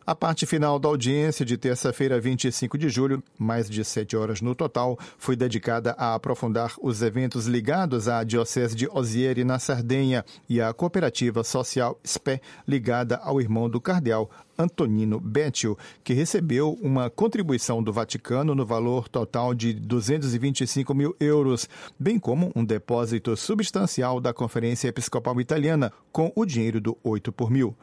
[0.07, 4.55] A parte final da audiência de terça-feira, 25 de julho, mais de sete horas no
[4.55, 10.61] total, foi dedicada a aprofundar os eventos ligados à Diocese de Ozieri, na Sardenha, e
[10.61, 17.83] à cooperativa social SPE, ligada ao irmão do cardeal Antonino Betio, que recebeu uma contribuição
[17.83, 24.33] do Vaticano no valor total de 225 mil euros, bem como um depósito substancial da
[24.33, 27.77] Conferência Episcopal Italiana, com o dinheiro do 8 por mil.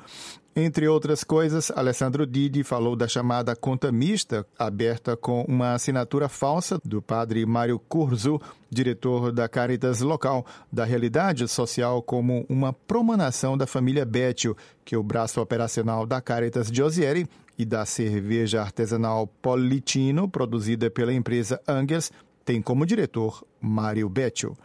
[0.59, 6.81] Entre outras coisas, Alessandro Didi falou da chamada conta mista, aberta com uma assinatura falsa
[6.83, 10.43] do padre Mário Curzu, diretor da Caritas local,
[10.73, 16.19] da realidade social como uma promanação da família Bétio, que é o braço operacional da
[16.19, 22.11] Caritas de Ozieri e da cerveja artesanal Politino, produzida pela empresa Angers,
[22.43, 24.57] tem como diretor Mário Bétio.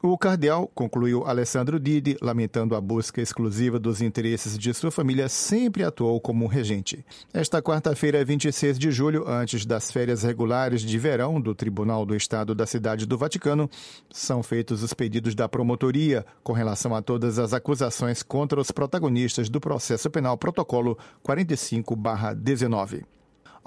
[0.00, 5.82] O cardeal, concluiu Alessandro Didi, lamentando a busca exclusiva dos interesses de sua família, sempre
[5.82, 7.04] atuou como regente.
[7.34, 12.54] Esta quarta-feira, 26 de julho, antes das férias regulares de verão do Tribunal do Estado
[12.54, 13.68] da Cidade do Vaticano,
[14.08, 19.48] são feitos os pedidos da promotoria com relação a todas as acusações contra os protagonistas
[19.48, 23.17] do processo penal protocolo 45/19.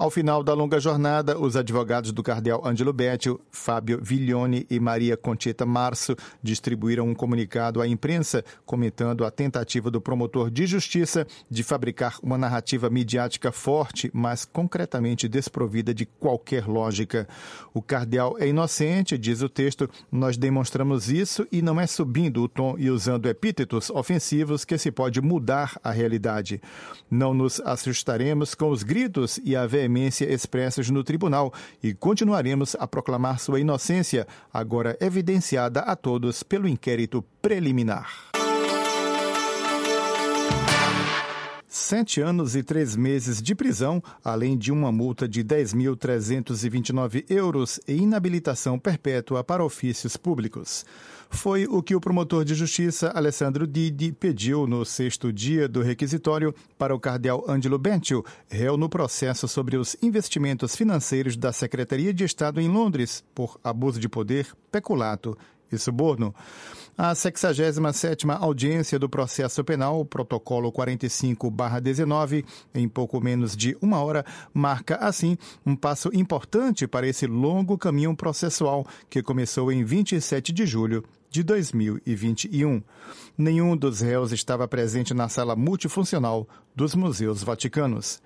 [0.02, 5.16] Ao final da longa jornada, os advogados do cardeal Angelo Betio, Fábio Viglione e Maria
[5.16, 11.62] Conchita Março distribuíram um comunicado à imprensa comentando a tentativa do promotor de justiça de
[11.62, 17.28] fabricar uma narrativa midiática forte, mas concretamente desprovida de qualquer lógica.
[17.72, 22.48] O cardeal é inocente, diz o texto, nós demonstramos isso e não é subindo o
[22.48, 26.60] tom e usando epítetos ofensivos que se pode mudar a realidade.
[27.08, 31.52] Não nos assustaremos com os gritos e a veemência expressas no tribunal
[31.82, 38.31] e continuaremos a proclamar sua inocência, agora evidenciada a todos pelo inquérito preliminar.
[41.74, 47.94] Sete anos e três meses de prisão, além de uma multa de 10.329 euros e
[47.94, 50.84] inabilitação perpétua para ofícios públicos.
[51.30, 56.54] Foi o que o promotor de justiça Alessandro Didi pediu no sexto dia do requisitório
[56.76, 62.22] para o cardeal Ângelo Bentil, réu no processo sobre os investimentos financeiros da Secretaria de
[62.22, 65.38] Estado em Londres por abuso de poder, peculato
[65.72, 66.34] e suborno.
[66.96, 74.96] A 67ª audiência do processo penal, protocolo 45/19, em pouco menos de uma hora, marca
[74.96, 81.02] assim um passo importante para esse longo caminho processual que começou em 27 de julho
[81.30, 82.82] de 2021.
[83.38, 88.20] Nenhum dos réus estava presente na sala multifuncional dos Museus Vaticanos.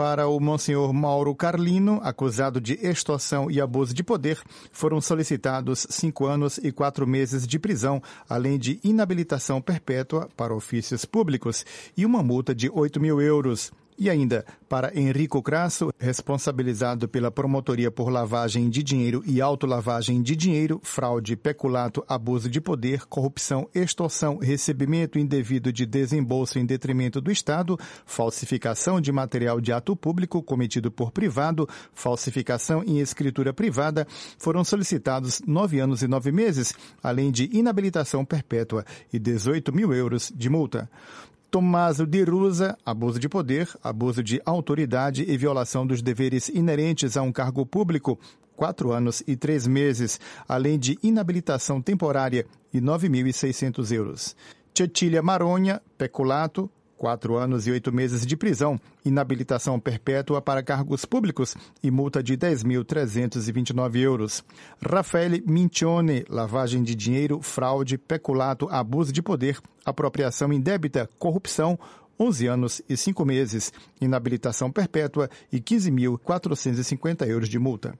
[0.00, 4.40] Para o Monsenhor Mauro Carlino, acusado de extorsão e abuso de poder,
[4.72, 11.04] foram solicitados cinco anos e quatro meses de prisão, além de inabilitação perpétua para ofícios
[11.04, 13.70] públicos e uma multa de 8 mil euros.
[14.00, 20.34] E ainda, para Henrico Crasso, responsabilizado pela promotoria por lavagem de dinheiro e autolavagem de
[20.34, 27.30] dinheiro, fraude, peculato, abuso de poder, corrupção, extorsão, recebimento indevido de desembolso em detrimento do
[27.30, 34.06] Estado, falsificação de material de ato público cometido por privado, falsificação em escritura privada,
[34.38, 38.82] foram solicitados nove anos e nove meses, além de inabilitação perpétua
[39.12, 40.88] e 18 mil euros de multa.
[41.50, 47.22] Tommaso de Rusa, abuso de poder, abuso de autoridade e violação dos deveres inerentes a
[47.22, 48.16] um cargo público,
[48.54, 54.36] quatro anos e três meses, além de inabilitação temporária e 9.600 euros.
[54.72, 61.56] Cecília Maronha, peculato, quatro anos e oito meses de prisão, inabilitação perpétua para cargos públicos
[61.82, 64.44] e multa de 10.329 euros.
[64.86, 71.78] Rafael Mincione, lavagem de dinheiro, fraude, peculato, abuso de poder, apropriação indébita, corrupção,
[72.18, 77.94] 11 anos e 5 meses, inabilitação perpétua e 15.450 euros de multa.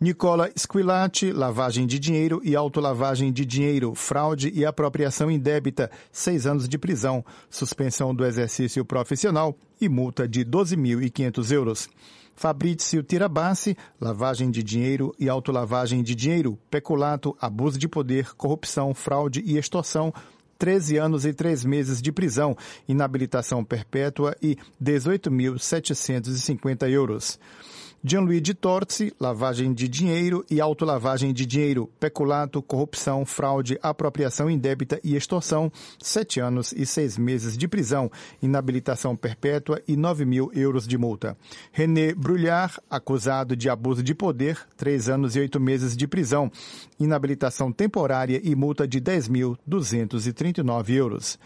[0.00, 6.68] Nicola Squilati, lavagem de dinheiro e autolavagem de dinheiro, fraude e apropriação indébita, seis anos
[6.68, 11.88] de prisão, suspensão do exercício profissional e multa de 12.500 euros.
[12.34, 19.42] Fabrício Tirabassi, lavagem de dinheiro e autolavagem de dinheiro, peculato, abuso de poder, corrupção, fraude
[19.44, 20.12] e extorsão,
[20.58, 22.56] 13 anos e 3 meses de prisão,
[22.88, 27.38] inabilitação perpétua e 18.750 euros.
[28.04, 35.14] Gianluigi Torzi, lavagem de dinheiro e autolavagem de dinheiro, peculato, corrupção, fraude, apropriação indébita e
[35.14, 35.70] extorsão,
[36.02, 38.10] sete anos e seis meses de prisão,
[38.42, 41.36] inabilitação perpétua e nove mil euros de multa.
[41.70, 46.50] René Brulhar, acusado de abuso de poder, três anos e oito meses de prisão,
[46.98, 51.38] inabilitação temporária e multa de dez mil duzentos e trinta e nove euros.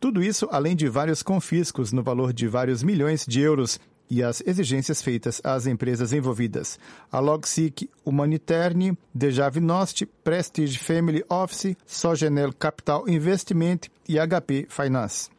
[0.00, 3.78] Tudo isso além de vários confiscos no valor de vários milhões de euros
[4.10, 6.78] e as exigências feitas às empresas envolvidas.
[7.10, 15.30] A Logseek Humaniterne, Dejavnost, Prestige Family Office, Sogenel Capital Investment e HP Finance.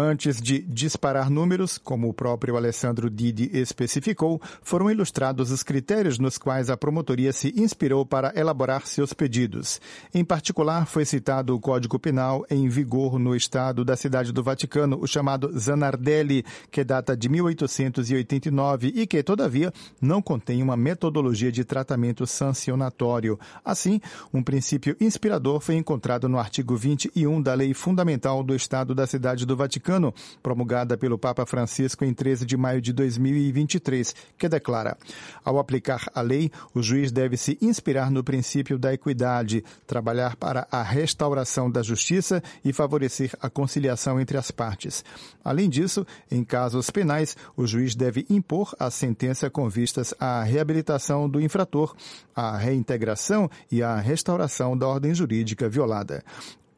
[0.00, 6.38] Antes de disparar números, como o próprio Alessandro Didi especificou, foram ilustrados os critérios nos
[6.38, 9.80] quais a promotoria se inspirou para elaborar seus pedidos.
[10.14, 14.96] Em particular, foi citado o Código Penal em vigor no Estado da Cidade do Vaticano,
[15.02, 21.64] o chamado Zanardelli, que data de 1889 e que, todavia, não contém uma metodologia de
[21.64, 23.36] tratamento sancionatório.
[23.64, 24.00] Assim,
[24.32, 29.44] um princípio inspirador foi encontrado no artigo 21 da Lei Fundamental do Estado da Cidade
[29.44, 34.98] do Vaticano Vaticano, promulgada pelo Papa Francisco em 13 de maio de 2023, que declara:
[35.42, 40.68] ao aplicar a lei, o juiz deve se inspirar no princípio da equidade, trabalhar para
[40.70, 45.02] a restauração da justiça e favorecer a conciliação entre as partes.
[45.42, 51.28] Além disso, em casos penais, o juiz deve impor a sentença com vistas à reabilitação
[51.28, 51.96] do infrator,
[52.36, 56.22] à reintegração e à restauração da ordem jurídica violada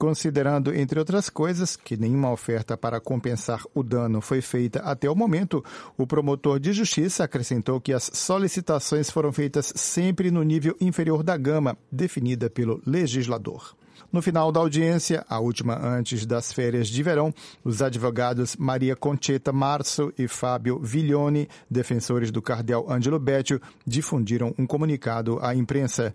[0.00, 5.14] considerando, entre outras coisas, que nenhuma oferta para compensar o dano foi feita até o
[5.14, 5.62] momento,
[5.98, 11.36] o promotor de justiça acrescentou que as solicitações foram feitas sempre no nível inferior da
[11.36, 13.76] gama definida pelo legislador.
[14.12, 17.32] No final da audiência, a última antes das férias de verão,
[17.64, 24.66] os advogados Maria Concheta Março e Fábio Viglione, defensores do cardeal Ângelo Bétio, difundiram um
[24.66, 26.14] comunicado à imprensa.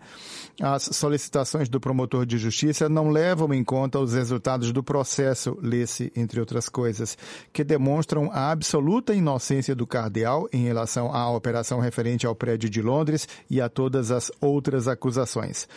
[0.61, 6.11] As solicitações do promotor de justiça não levam em conta os resultados do processo, lê-se,
[6.15, 7.17] entre outras coisas,
[7.51, 12.81] que demonstram a absoluta inocência do cardeal em relação à operação referente ao prédio de
[12.81, 15.67] Londres e a todas as outras acusações.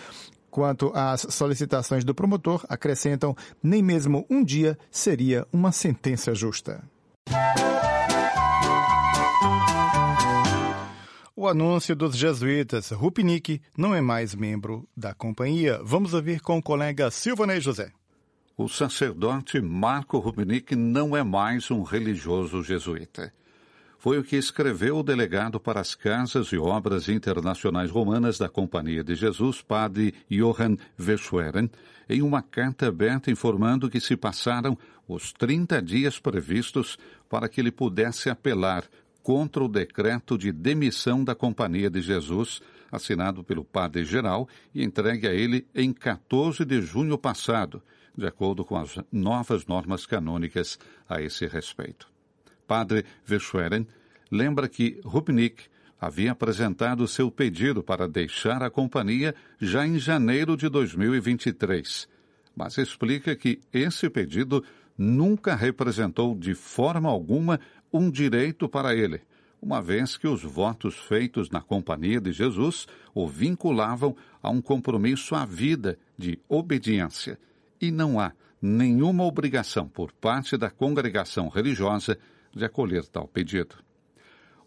[0.58, 6.82] Quanto às solicitações do promotor, acrescentam nem mesmo um dia seria uma sentença justa.
[11.36, 15.78] O anúncio dos jesuítas Rupinique não é mais membro da companhia.
[15.84, 17.92] Vamos ouvir com o colega Silvanei José.
[18.56, 23.32] O sacerdote Marco Rupinique não é mais um religioso jesuíta
[23.98, 29.02] foi o que escreveu o delegado para as Casas e Obras Internacionais Romanas da Companhia
[29.02, 31.68] de Jesus, padre Johann Verschweren,
[32.08, 36.96] em uma carta aberta informando que se passaram os 30 dias previstos
[37.28, 38.84] para que ele pudesse apelar
[39.20, 45.26] contra o decreto de demissão da Companhia de Jesus, assinado pelo Padre Geral e entregue
[45.26, 47.82] a ele em 14 de junho passado,
[48.16, 52.17] de acordo com as novas normas canônicas a esse respeito.
[52.68, 53.86] Padre Verschweren
[54.30, 55.64] lembra que Rupnik
[55.98, 62.06] havia apresentado seu pedido para deixar a companhia já em janeiro de 2023,
[62.54, 64.62] mas explica que esse pedido
[64.96, 67.58] nunca representou de forma alguma
[67.92, 69.22] um direito para ele,
[69.60, 75.34] uma vez que os votos feitos na Companhia de Jesus o vinculavam a um compromisso
[75.34, 77.38] à vida de obediência,
[77.80, 82.18] e não há nenhuma obrigação por parte da congregação religiosa
[82.54, 83.76] de acolher tal pedido.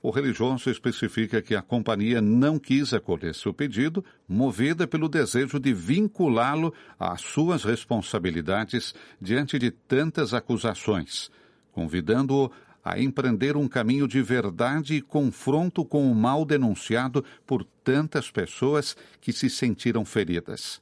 [0.03, 5.73] O religioso especifica que a companhia não quis acolher seu pedido, movida pelo desejo de
[5.73, 11.29] vinculá-lo às suas responsabilidades diante de tantas acusações,
[11.71, 12.51] convidando-o
[12.83, 18.97] a empreender um caminho de verdade e confronto com o mal denunciado por tantas pessoas
[19.19, 20.81] que se sentiram feridas.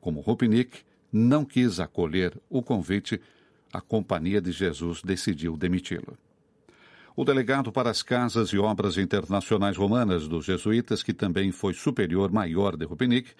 [0.00, 3.20] Como Rupnik não quis acolher o convite,
[3.74, 6.16] a Companhia de Jesus decidiu demiti-lo.
[7.16, 12.30] O delegado para as Casas e Obras Internacionais Romanas dos Jesuítas, que também foi superior
[12.30, 13.32] maior de Rupinic,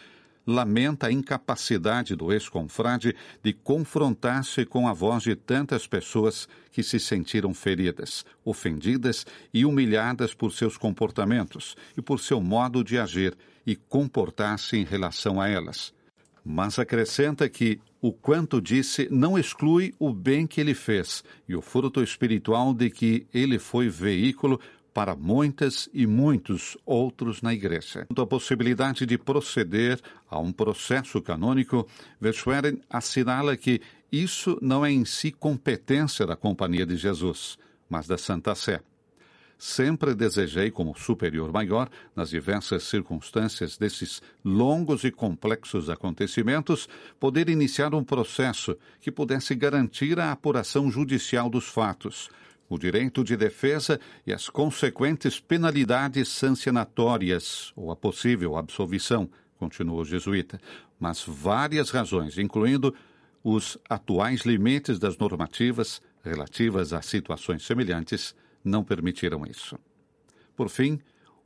[0.44, 6.98] lamenta a incapacidade do ex-confrade de confrontar-se com a voz de tantas pessoas que se
[6.98, 13.36] sentiram feridas, ofendidas e humilhadas por seus comportamentos e por seu modo de agir,
[13.66, 15.94] e comportar-se em relação a elas.
[16.44, 21.62] Mas acrescenta que o quanto disse não exclui o bem que ele fez e o
[21.62, 24.60] fruto espiritual de que ele foi veículo
[24.92, 28.06] para muitas e muitos outros na igreja.
[28.14, 29.98] A possibilidade de proceder
[30.28, 31.88] a um processo canônico,
[32.20, 33.80] Verschweren assinala que
[34.12, 37.56] isso não é em si competência da Companhia de Jesus,
[37.88, 38.82] mas da Santa Sé.
[39.56, 46.88] Sempre desejei, como superior maior, nas diversas circunstâncias desses longos e complexos acontecimentos,
[47.18, 52.28] poder iniciar um processo que pudesse garantir a apuração judicial dos fatos,
[52.68, 60.04] o direito de defesa e as consequentes penalidades sancionatórias ou a possível absolvição, continuou o
[60.04, 60.60] jesuíta,
[60.98, 62.94] mas várias razões, incluindo
[63.42, 68.34] os atuais limites das normativas relativas a situações semelhantes,
[68.64, 69.78] não permitiram isso.
[70.56, 70.98] Por fim,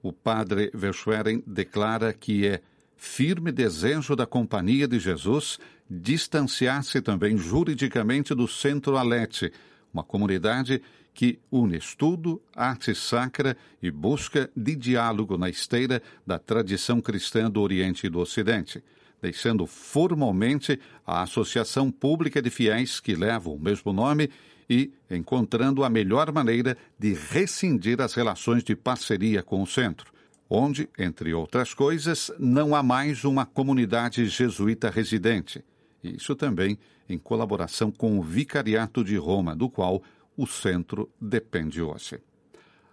[0.02, 2.60] o padre Verschweren declara que é
[2.96, 5.58] firme desejo da Companhia de Jesus
[5.88, 9.52] distanciar-se também juridicamente do Centro Alete,
[9.92, 10.82] uma comunidade
[11.14, 17.60] que une estudo, arte sacra e busca de diálogo na esteira da tradição cristã do
[17.60, 18.82] Oriente e do Ocidente,
[19.20, 24.30] deixando formalmente a Associação Pública de Fiéis que leva o mesmo nome
[24.68, 30.12] e encontrando a melhor maneira de rescindir as relações de parceria com o centro,
[30.48, 35.64] onde, entre outras coisas, não há mais uma comunidade jesuíta residente.
[36.02, 40.02] Isso também em colaboração com o Vicariato de Roma, do qual
[40.36, 42.20] o centro depende hoje.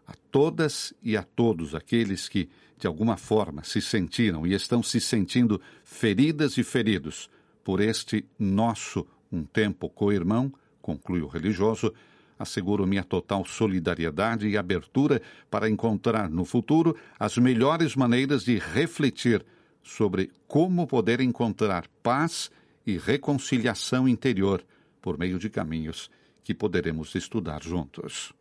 [0.07, 5.01] A todas e a todos aqueles que, de alguma forma, se sentiram e estão se
[5.01, 7.30] sentindo feridas e feridos
[7.63, 10.53] por este nosso um tempo co-irmão,
[10.86, 11.91] conclui o religioso,
[12.38, 15.19] asseguro minha total solidariedade e abertura
[15.49, 19.43] para encontrar no futuro as melhores maneiras de refletir
[19.81, 22.51] sobre como poder encontrar paz
[22.86, 24.63] e reconciliação interior
[25.01, 26.11] por meio de caminhos
[26.43, 28.31] que poderemos estudar juntos.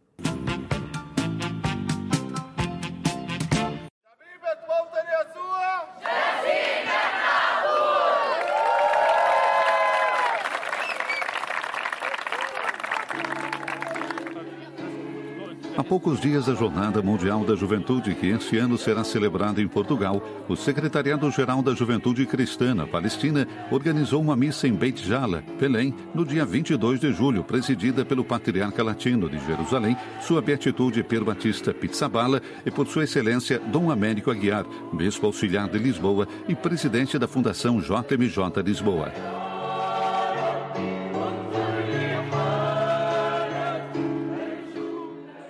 [15.77, 20.23] Há poucos dias da Jornada Mundial da Juventude, que este ano será celebrada em Portugal,
[20.49, 26.25] o Secretariado-Geral da Juventude Cristã na Palestina organizou uma missa em Beit Jala, Belém, no
[26.25, 32.41] dia 22 de julho, presidida pelo Patriarca Latino de Jerusalém, Sua Beatitude Per Batista Pizzabala
[32.65, 37.81] e por Sua Excelência Dom Américo Aguiar, Bispo Auxiliar de Lisboa e presidente da Fundação
[37.81, 39.54] JMJ Lisboa.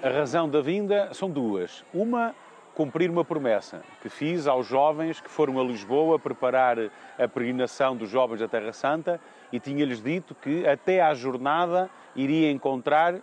[0.05, 1.83] A razão da vinda são duas.
[1.91, 2.35] Uma,
[2.75, 6.77] cumprir uma promessa que fiz aos jovens que foram a Lisboa preparar
[7.19, 9.19] a peregrinação dos jovens da Terra Santa
[9.51, 13.15] e tinha-lhes dito que até à jornada iria encontrar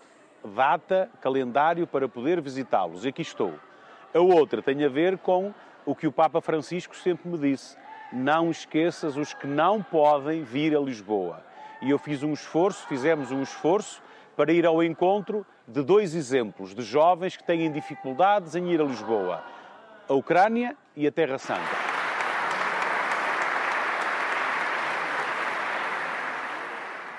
[0.44, 3.06] data, calendário para poder visitá-los.
[3.06, 3.54] E aqui estou.
[4.12, 5.54] A outra tem a ver com
[5.86, 7.78] o que o Papa Francisco sempre me disse:
[8.12, 11.44] não esqueças os que não podem vir a Lisboa.
[11.80, 14.02] E eu fiz um esforço, fizemos um esforço
[14.36, 18.84] para ir ao encontro de dois exemplos de jovens que têm dificuldades em ir a
[18.84, 19.44] Lisboa:
[20.08, 21.92] a Ucrânia e a Terra Santa.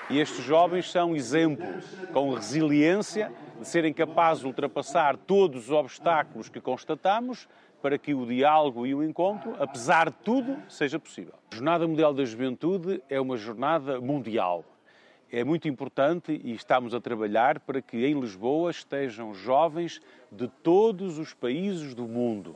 [0.09, 6.49] E estes jovens são exemplos, com resiliência, de serem capazes de ultrapassar todos os obstáculos
[6.49, 7.47] que constatamos
[7.81, 11.33] para que o diálogo e o encontro, apesar de tudo, seja possível.
[11.51, 14.63] A Jornada Mundial da Juventude é uma jornada mundial
[15.33, 19.99] é muito importante e estamos a trabalhar para que em Lisboa estejam jovens
[20.31, 22.55] de todos os países do mundo,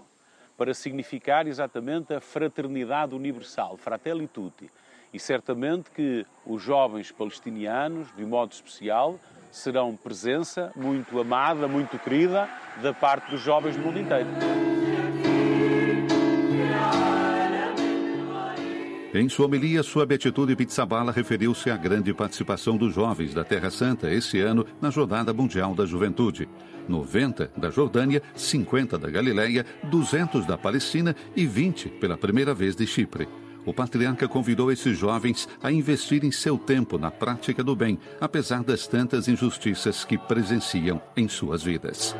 [0.55, 4.69] para significar exatamente a fraternidade universal, fratelli tutti.
[5.11, 9.19] E certamente que os jovens palestinianos, de modo especial,
[9.49, 12.47] serão presença muito amada, muito querida
[12.83, 14.27] da parte dos jovens do mundo inteiro.
[19.19, 24.13] Em sua homilia, sua Beatitude Pizzabala referiu-se à grande participação dos jovens da Terra Santa
[24.13, 26.47] esse ano na Jornada Mundial da Juventude.
[26.87, 32.85] 90 da Jordânia, 50 da Galileia, 200 da Palestina e 20 pela primeira vez de
[32.85, 33.27] Chipre.
[33.65, 38.85] O patriarca convidou esses jovens a investirem seu tempo na prática do bem, apesar das
[38.85, 42.15] tantas injustiças que presenciam em suas vidas.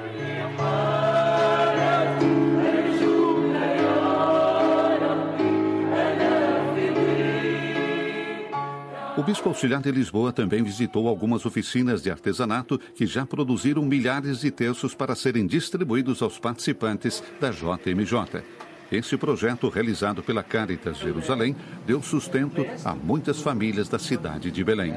[9.27, 14.49] Bispo auxiliar de Lisboa também visitou algumas oficinas de artesanato que já produziram milhares de
[14.49, 18.41] terços para serem distribuídos aos participantes da JMJ.
[18.89, 24.93] Esse projeto, realizado pela Caritas Jerusalém, deu sustento a muitas famílias da cidade de Belém.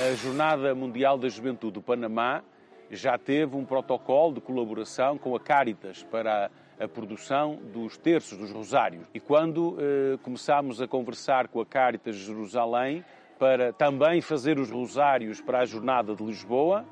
[0.00, 2.42] A Jornada Mundial da Juventude do Panamá
[2.90, 8.50] já teve um protocolo de colaboração com a Caritas para a, produção dos terços, dos
[8.50, 9.06] rosários.
[9.14, 13.04] E quando eh, começámos a conversar com a Caritas de Jerusalém
[13.38, 16.84] para também fazer os rosários para a Jornada de Lisboa,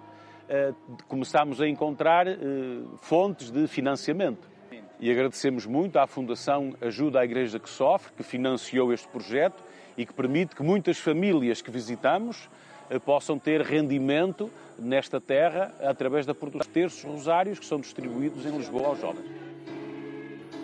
[0.48, 0.72] eh,
[1.08, 2.36] começámos a encontrar eh,
[2.96, 4.48] fontes de financiamento.
[5.00, 9.62] E agradecemos muito à Fundação Ajuda à Igreja que Sofre, que financiou este projeto
[9.96, 12.48] e que permite que muitas famílias que visitamos
[12.98, 18.56] possam ter rendimento nesta terra através da produção de terços rosários que são distribuídos em
[18.56, 19.24] Lisboa aos jovens.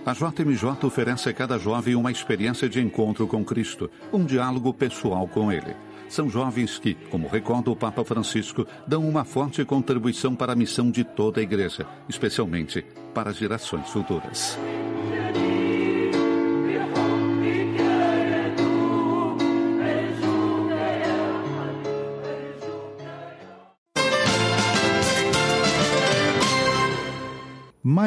[0.05, 5.28] A JMJ oferece a cada jovem uma experiência de encontro com Cristo, um diálogo pessoal
[5.28, 5.76] com Ele.
[6.09, 10.91] São jovens que, como recorda o Papa Francisco, dão uma forte contribuição para a missão
[10.91, 14.59] de toda a Igreja, especialmente para gerações futuras.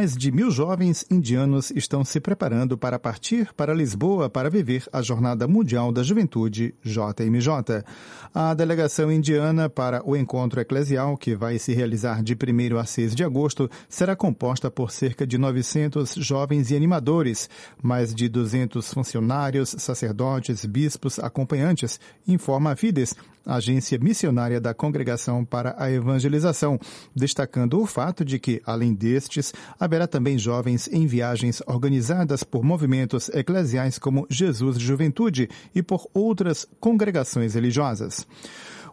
[0.04, 5.01] Mais de mil jovens indianos estão se preparando para partir para Lisboa para viver a
[5.01, 7.86] Jornada Mundial da Juventude, JMJ.
[8.34, 13.16] A delegação indiana para o encontro eclesial, que vai se realizar de 1 a 6
[13.16, 17.49] de agosto, será composta por cerca de 900 jovens e animadores,
[17.82, 21.97] mais de 200 funcionários, sacerdotes, bispos, acompanhantes,
[22.28, 26.80] informa a Fides, agência missionária da Congregação para a Evangelização,
[27.16, 29.54] destacando o fato de que, além destes,
[29.94, 36.68] haverá também jovens em viagens organizadas por movimentos eclesiais como Jesus Juventude e por outras
[36.80, 38.26] congregações religiosas.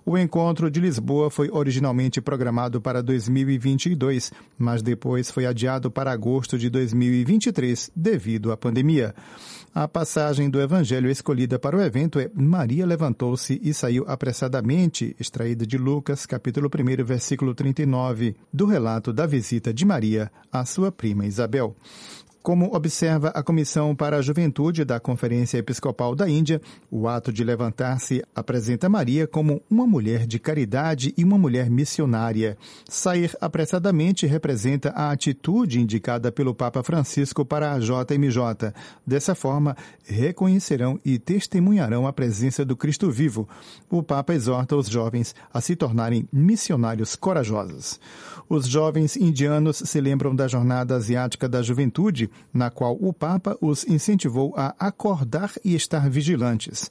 [0.05, 6.59] O encontro de Lisboa foi originalmente programado para 2022, mas depois foi adiado para agosto
[6.59, 9.15] de 2023 devido à pandemia.
[9.73, 15.65] A passagem do evangelho escolhida para o evento é Maria levantou-se e saiu apressadamente, extraída
[15.65, 21.25] de Lucas, capítulo 1, versículo 39, do relato da visita de Maria à sua prima
[21.25, 21.77] Isabel.
[22.43, 26.59] Como observa a Comissão para a Juventude da Conferência Episcopal da Índia,
[26.91, 32.57] o ato de levantar-se apresenta Maria como uma mulher de caridade e uma mulher missionária.
[32.89, 38.73] Sair apressadamente representa a atitude indicada pelo Papa Francisco para a JMJ.
[39.07, 43.47] Dessa forma, reconhecerão e testemunharão a presença do Cristo vivo.
[43.91, 48.01] O Papa exorta os jovens a se tornarem missionários corajosos.
[48.49, 53.87] Os jovens indianos se lembram da Jornada Asiática da Juventude, na qual o Papa os
[53.87, 56.91] incentivou a acordar e estar vigilantes.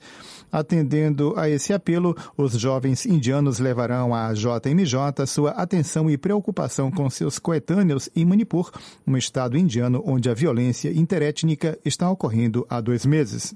[0.52, 7.10] Atendendo a esse apelo, os jovens indianos levarão à JMJ sua atenção e preocupação com
[7.10, 8.72] seus coetâneos em Manipur,
[9.06, 13.54] um estado indiano onde a violência interétnica está ocorrendo há dois meses.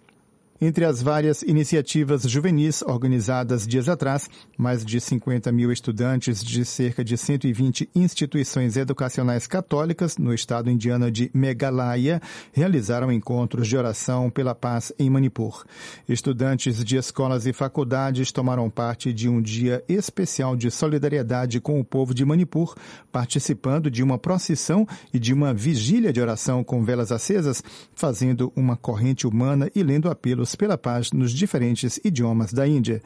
[0.61, 7.03] Entre as várias iniciativas juvenis organizadas dias atrás, mais de 50 mil estudantes de cerca
[7.03, 12.21] de 120 instituições educacionais católicas no estado indiano de Meghalaya
[12.53, 15.65] realizaram encontros de oração pela paz em Manipur.
[16.07, 21.83] Estudantes de escolas e faculdades tomaram parte de um dia especial de solidariedade com o
[21.83, 22.75] povo de Manipur,
[23.11, 27.61] participando de uma procissão e de uma vigília de oração com velas acesas,
[27.95, 33.01] fazendo uma corrente humana e lendo apelos pela paz nos diferentes idiomas da Índia.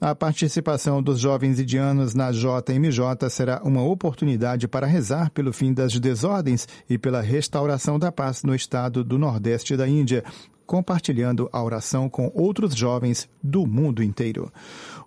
[0.00, 5.98] A participação dos jovens indianos na JMJ será uma oportunidade para rezar pelo fim das
[5.98, 10.24] desordens e pela restauração da paz no estado do Nordeste da Índia,
[10.66, 14.50] compartilhando a oração com outros jovens do mundo inteiro.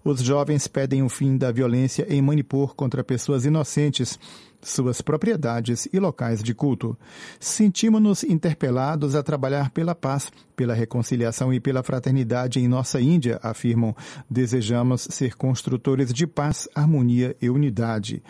[0.03, 4.19] Os jovens pedem o fim da violência em Manipur contra pessoas inocentes,
[4.65, 6.97] suas propriedades e locais de culto.
[7.39, 13.95] Sentimos-nos interpelados a trabalhar pela paz, pela reconciliação e pela fraternidade em nossa Índia, afirmam.
[14.29, 18.23] Desejamos ser construtores de paz, harmonia e unidade.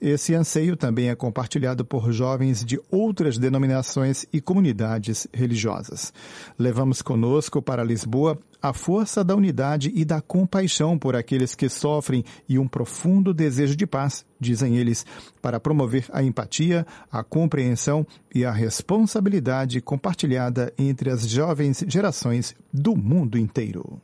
[0.00, 6.12] Esse anseio também é compartilhado por jovens de outras denominações e comunidades religiosas.
[6.58, 12.24] Levamos conosco para Lisboa a força da unidade e da compaixão por aqueles que sofrem
[12.48, 15.06] e um profundo desejo de paz, dizem eles,
[15.40, 22.96] para promover a empatia, a compreensão e a responsabilidade compartilhada entre as jovens gerações do
[22.96, 24.00] mundo inteiro.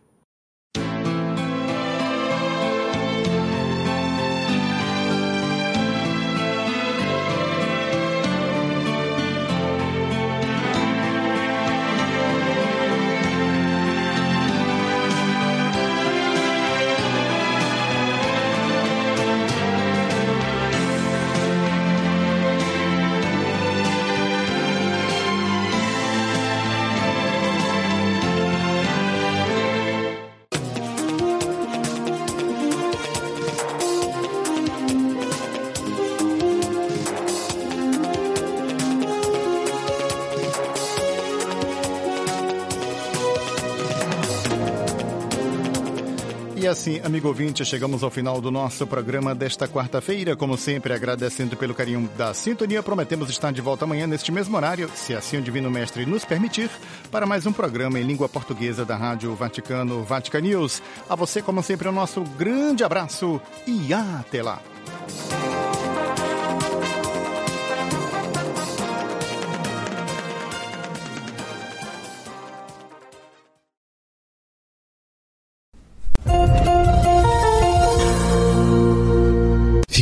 [46.65, 50.35] E assim, amigo ouvinte, chegamos ao final do nosso programa desta quarta-feira.
[50.35, 54.91] Como sempre, agradecendo pelo carinho da sintonia, prometemos estar de volta amanhã neste mesmo horário,
[54.95, 56.71] se assim o Divino Mestre nos permitir,
[57.11, 60.81] para mais um programa em língua portuguesa da Rádio Vaticano Vatican News.
[61.07, 64.59] A você, como sempre, o nosso grande abraço e até lá.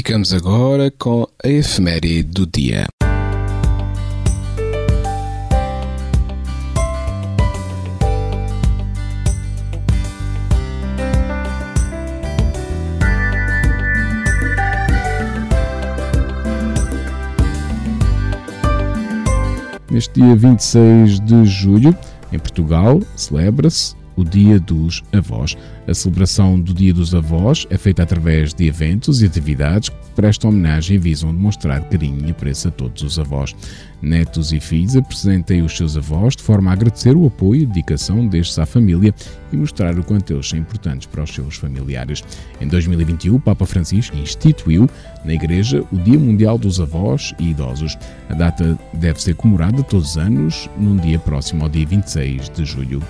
[0.04, 2.88] Ficamos agora com a efeméride do dia.
[19.88, 21.96] Neste dia 26 de julho,
[22.32, 25.56] em Portugal, celebra-se o Dia dos Avós.
[25.86, 30.50] A celebração do Dia dos Avós é feita através de eventos e atividades que prestam
[30.50, 33.54] homenagem e visam demonstrar carinho e apreço a todos os avós.
[34.00, 38.26] Netos e filhos apresentem os seus avós de forma a agradecer o apoio e dedicação
[38.26, 39.14] destes à família
[39.52, 42.22] e mostrar o quanto eles são importantes para os seus familiares.
[42.60, 44.88] Em 2021, o Papa Francisco instituiu
[45.24, 47.96] na Igreja o Dia Mundial dos Avós e Idosos.
[48.28, 52.64] A data deve ser comemorada todos os anos, num dia próximo ao dia 26 de
[52.64, 53.02] julho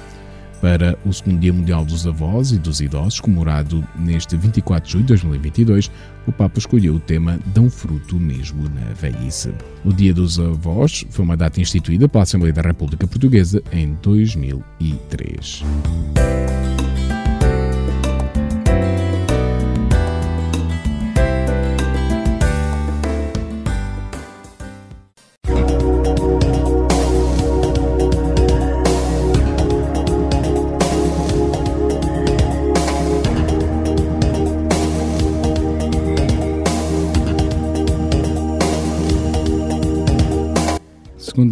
[0.63, 5.03] para o segundo Dia Mundial dos Avós e dos Idosos, comemorado neste 24 de julho
[5.05, 5.91] de 2022,
[6.25, 9.53] o Papa escolheu o tema Dão Fruto Mesmo na Velhice.
[9.85, 15.65] O Dia dos Avós foi uma data instituída pela Assembleia da República Portuguesa em 2003.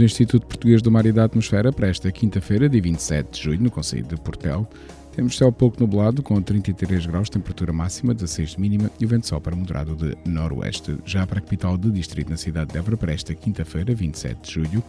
[0.00, 3.44] Segundo o Instituto Português do Mar e da Atmosfera, para esta quinta-feira, dia 27 de
[3.44, 4.66] julho, no Conselho de Portel,
[5.14, 9.38] temos céu pouco nublado, com 33 graus, temperatura máxima, 16 de mínima e o vento
[9.40, 10.96] para moderado de noroeste.
[11.04, 14.52] Já para a capital do distrito, na cidade de Évora, para esta quinta-feira, 27 de
[14.54, 14.84] julho,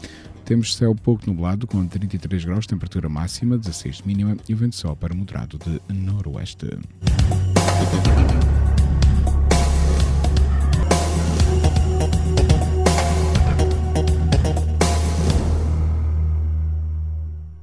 [0.46, 4.96] temos céu pouco nublado, com 33 graus, temperatura máxima, 16 de mínima e o vento
[4.96, 6.68] para moderado de noroeste.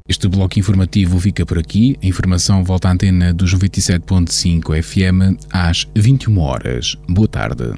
[0.08, 1.98] Este bloco informativo fica por aqui.
[2.02, 6.96] A informação volta à antena dos 97.5 FM às 21 horas.
[7.06, 7.74] Boa tarde.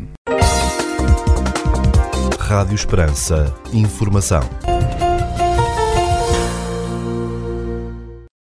[2.39, 3.53] Rádio Esperança.
[3.73, 4.49] Informação.